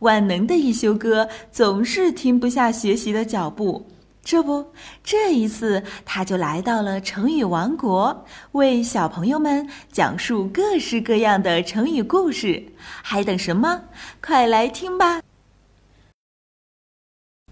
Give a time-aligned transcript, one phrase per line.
[0.00, 3.86] 万能的一休哥总是停不下学习的脚步。
[4.22, 4.72] 这不，
[5.02, 12.62] 这一次他就来到了成语王国，为小朋友们讲述各式各样的成语故事。
[13.02, 13.82] 还等什么？
[14.22, 15.22] 快来听吧！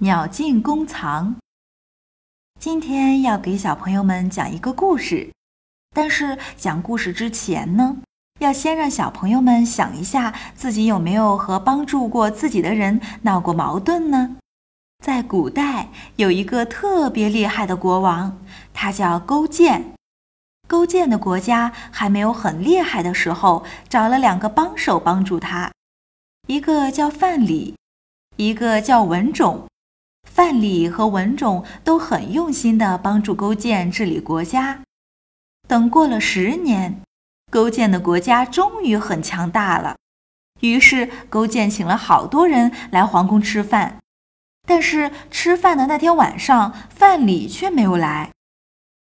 [0.01, 1.37] 鸟尽弓藏。
[2.61, 5.33] 今天要给小朋友们讲一个故事，
[5.95, 7.97] 但是讲故事之前呢，
[8.38, 14.37] 要先让小朋友们想一下，自己有没有和帮助过自己的人闹过矛盾呢？
[15.05, 18.38] 在古代，有一个特别厉害的国王，
[18.73, 19.92] 他叫勾践。
[20.66, 25.72] 勾践的国家还没有很厉害的时候，找了两个帮手帮助他，
[26.47, 27.75] 一个叫范蠡，
[28.36, 29.66] 一个叫文种。
[30.31, 34.81] 范蠡和文种都很用心地帮助勾践治理国家。
[35.66, 37.00] 等过了十年，
[37.50, 39.96] 勾践的国家终于很强大了。
[40.60, 43.98] 于是，勾践请了好多人来皇宫吃饭。
[44.66, 48.30] 但是吃饭的那天晚上，范蠡却没有来。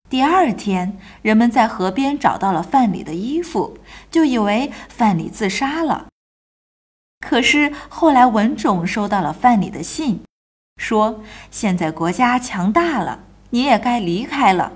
[0.09, 3.77] 第二天，人们在河边找到了范蠡的衣服，
[4.11, 6.07] 就以为范蠡自杀了。
[7.19, 10.21] 可是后来文种收到了范蠡的信，
[10.77, 14.73] 说现在国家强大了，你也该离开了，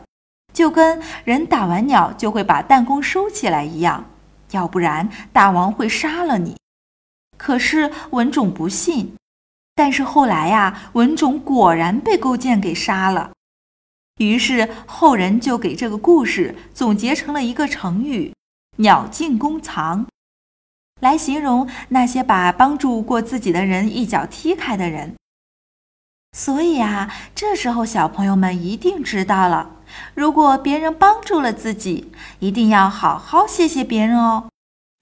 [0.61, 4.05] 就跟人打完鸟就会把弹弓收起来一样，
[4.51, 6.55] 要不然大王会杀了你。
[7.35, 9.15] 可是文种不信。
[9.73, 13.31] 但是后来呀，文种果然被勾践给杀了。
[14.19, 18.31] 于是后人就给这个故事总结成了一个成语
[18.77, 20.05] “鸟尽弓藏”，
[21.01, 25.15] 来形容那些把帮助过自己的人一脚踢开的人。
[26.37, 29.77] 所以啊，这时候小朋友们一定知道了：
[30.13, 34.49] 如果别人帮助了自己，一定要好好谢谢别人哦，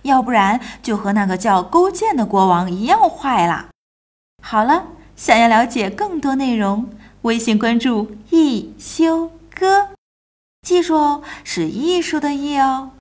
[0.04, 3.68] 要不然就和那个叫勾践的国王一样坏啦。
[4.42, 6.90] 好了，想要了解更多内容，
[7.24, 9.90] 微信关注“一休哥”，
[10.66, 12.92] 记住哦，是艺术的“艺”哦。